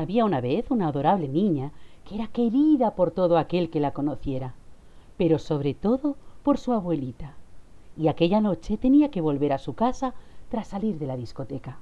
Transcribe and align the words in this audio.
Había 0.00 0.24
una 0.24 0.40
vez 0.40 0.64
una 0.70 0.88
adorable 0.88 1.28
niña 1.28 1.72
que 2.08 2.14
era 2.14 2.26
querida 2.28 2.92
por 2.92 3.10
todo 3.10 3.36
aquel 3.36 3.68
que 3.68 3.80
la 3.80 3.90
conociera, 3.90 4.54
pero 5.18 5.38
sobre 5.38 5.74
todo 5.74 6.16
por 6.42 6.56
su 6.56 6.72
abuelita. 6.72 7.34
Y 7.98 8.08
aquella 8.08 8.40
noche 8.40 8.78
tenía 8.78 9.10
que 9.10 9.20
volver 9.20 9.52
a 9.52 9.58
su 9.58 9.74
casa 9.74 10.14
tras 10.48 10.68
salir 10.68 10.98
de 10.98 11.06
la 11.06 11.18
discoteca. 11.18 11.76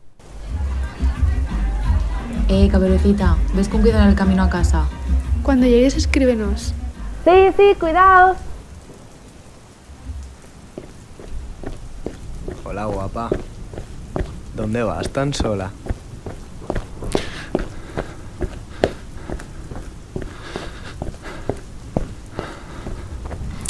Eh, 2.49 2.69
caberucita, 2.69 3.37
ves 3.54 3.69
con 3.69 3.83
cuidado 3.83 4.02
en 4.02 4.09
el 4.09 4.16
camino 4.16 4.43
a 4.43 4.50
casa. 4.50 4.89
Cuando 5.45 5.69
llegues, 5.69 5.96
escríbenos. 5.96 6.75
Sí, 7.25 7.53
sí, 7.57 7.77
cuidado. 7.79 8.35
Hola, 12.64 12.87
guapa. 12.87 13.30
¿Dónde 14.57 14.82
vas 14.82 15.09
tan 15.11 15.32
sola? 15.32 15.71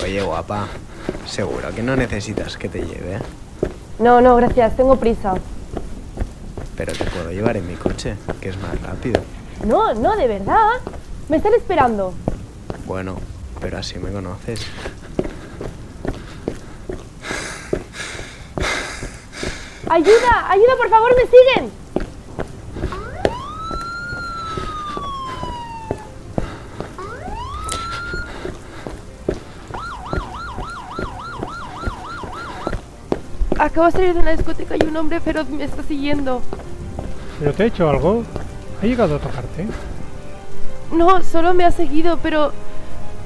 Oye, 0.08 0.22
guapa, 0.22 0.68
seguro 1.26 1.68
que 1.74 1.82
no 1.82 1.94
necesitas 1.94 2.56
que 2.56 2.70
te 2.70 2.80
lleve. 2.80 3.18
No, 3.98 4.22
no, 4.22 4.36
gracias, 4.36 4.74
tengo 4.74 4.96
prisa. 4.96 5.34
Pero 6.78 6.94
te 6.94 7.04
puedo 7.04 7.30
llevar 7.30 7.58
en 7.58 7.68
mi 7.68 7.74
coche, 7.74 8.16
que 8.40 8.48
es 8.48 8.56
más 8.56 8.80
rápido. 8.80 9.20
No, 9.66 9.92
no, 9.92 10.16
de 10.16 10.26
verdad. 10.26 10.80
Me 11.28 11.36
están 11.36 11.52
esperando. 11.52 12.14
Bueno, 12.86 13.18
pero 13.60 13.76
así 13.76 13.98
me 13.98 14.10
conoces. 14.10 14.60
¡Ayuda! 19.90 20.50
¡Ayuda, 20.50 20.76
por 20.78 20.88
favor, 20.88 21.14
me 21.16 21.24
siguen! 21.24 21.70
Acabo 33.58 33.86
de 33.86 33.92
salir 33.92 34.14
de 34.14 34.20
una 34.20 34.30
discoteca 34.32 34.76
y 34.76 34.84
un 34.86 34.96
hombre 34.96 35.20
feroz 35.20 35.48
me 35.48 35.64
está 35.64 35.82
siguiendo. 35.82 36.42
¿Pero 37.38 37.52
te 37.52 37.62
ha 37.64 37.66
hecho 37.66 37.88
algo? 37.90 38.24
¿Ha 38.82 38.86
llegado 38.86 39.16
a 39.16 39.18
tocarte? 39.18 39.66
No, 40.92 41.22
solo 41.22 41.54
me 41.54 41.64
ha 41.64 41.70
seguido, 41.72 42.18
pero 42.22 42.52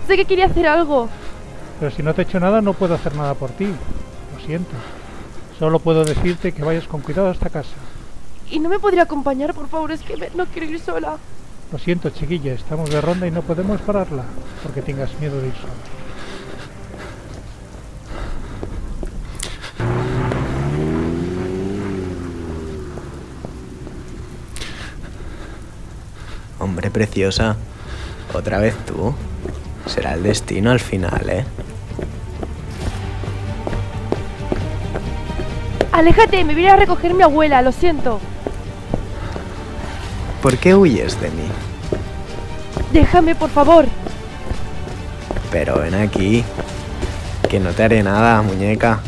sé 0.06 0.16
que 0.16 0.24
quería 0.24 0.46
hacer 0.46 0.66
algo. 0.66 1.08
Pero 1.78 1.90
si 1.94 2.02
no 2.02 2.14
te 2.14 2.22
ha 2.22 2.24
hecho 2.24 2.40
nada, 2.40 2.60
no 2.60 2.72
puedo 2.72 2.94
hacer 2.94 3.14
nada 3.14 3.34
por 3.34 3.50
ti. 3.50 3.66
Lo 3.66 4.46
siento. 4.46 4.70
Solo 5.58 5.78
puedo 5.78 6.04
decirte 6.04 6.52
que 6.52 6.64
vayas 6.64 6.86
con 6.88 7.00
cuidado 7.02 7.28
a 7.28 7.32
esta 7.32 7.50
casa. 7.50 7.74
¿Y 8.50 8.58
no 8.58 8.68
me 8.68 8.78
podría 8.78 9.02
acompañar, 9.02 9.54
por 9.54 9.68
favor? 9.68 9.92
Es 9.92 10.00
que 10.02 10.16
me- 10.16 10.30
no 10.34 10.46
quiero 10.46 10.66
ir 10.70 10.80
sola. 10.80 11.16
Lo 11.70 11.78
siento, 11.78 12.10
chiquilla, 12.10 12.52
estamos 12.52 12.90
de 12.90 13.00
ronda 13.00 13.26
y 13.26 13.30
no 13.30 13.42
podemos 13.42 13.80
pararla, 13.80 14.24
porque 14.62 14.82
tengas 14.82 15.18
miedo 15.20 15.40
de 15.40 15.48
ir 15.48 15.54
sola. 15.54 15.72
Hombre, 26.62 26.92
preciosa. 26.92 27.56
Otra 28.32 28.58
vez 28.58 28.76
tú. 28.86 29.12
Será 29.86 30.14
el 30.14 30.22
destino 30.22 30.70
al 30.70 30.78
final, 30.78 31.28
¿eh? 31.28 31.44
Aléjate, 35.90 36.44
me 36.44 36.54
viene 36.54 36.70
a 36.70 36.76
recoger 36.76 37.14
mi 37.14 37.24
abuela, 37.24 37.62
lo 37.62 37.72
siento. 37.72 38.20
¿Por 40.40 40.56
qué 40.56 40.76
huyes 40.76 41.20
de 41.20 41.30
mí? 41.30 41.48
Déjame, 42.92 43.34
por 43.34 43.50
favor. 43.50 43.86
Pero 45.50 45.80
ven 45.80 45.96
aquí. 45.96 46.44
Que 47.48 47.58
no 47.58 47.70
te 47.70 47.82
haré 47.82 48.04
nada, 48.04 48.40
muñeca. 48.40 49.00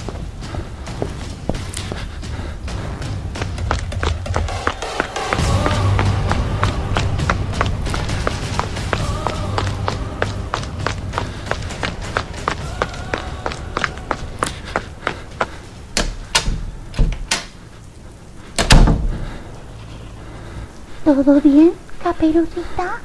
¿Todo 21.04 21.38
bien, 21.42 21.72
caperucita? 22.03 22.98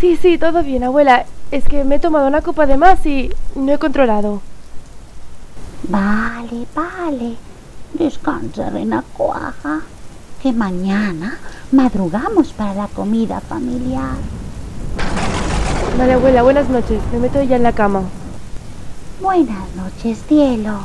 Sí, 0.00 0.16
sí, 0.16 0.38
todo 0.38 0.62
bien, 0.62 0.84
abuela. 0.84 1.24
Es 1.50 1.64
que 1.64 1.82
me 1.82 1.96
he 1.96 1.98
tomado 1.98 2.28
una 2.28 2.40
copa 2.40 2.66
de 2.66 2.76
más 2.76 3.04
y 3.04 3.32
no 3.56 3.72
he 3.72 3.78
controlado. 3.78 4.42
Vale, 5.88 6.66
vale. 6.72 7.36
Descansa, 7.94 8.70
renacuaja. 8.70 9.80
Que 10.40 10.52
mañana 10.52 11.36
madrugamos 11.72 12.52
para 12.52 12.74
la 12.74 12.86
comida 12.86 13.40
familiar. 13.40 14.14
Vale, 15.98 16.12
abuela, 16.12 16.42
buenas 16.42 16.68
noches. 16.68 17.00
Me 17.12 17.18
meto 17.18 17.42
ya 17.42 17.56
en 17.56 17.64
la 17.64 17.72
cama. 17.72 18.02
Buenas 19.20 19.74
noches, 19.74 20.22
cielo. 20.28 20.78